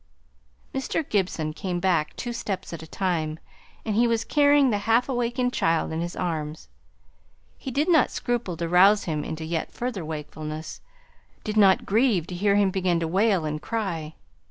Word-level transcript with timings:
Mr. 0.73 1.07
Gibson 1.07 1.53
came 1.53 1.79
back 1.79 2.15
two 2.15 2.33
steps 2.33 2.73
at 2.73 2.81
a 2.81 2.87
time; 2.87 3.37
he 3.85 4.07
was 4.07 4.23
carrying 4.23 4.71
the 4.71 4.79
half 4.89 5.07
awakened 5.07 5.53
child 5.53 5.91
in 5.91 6.01
his 6.01 6.15
arms. 6.15 6.69
He 7.55 7.69
did 7.69 7.87
not 7.87 8.09
scruple 8.09 8.57
to 8.57 8.67
rouse 8.67 9.03
him 9.03 9.23
into 9.23 9.45
yet 9.45 9.71
further 9.71 10.03
wakefulness 10.03 10.81
did 11.43 11.55
not 11.55 11.85
grieve 11.85 12.25
to 12.25 12.35
hear 12.35 12.55
him 12.55 12.71
begin 12.71 12.99
to 12.99 13.07
wail 13.07 13.45
and 13.45 13.61
cry. 13.61 14.15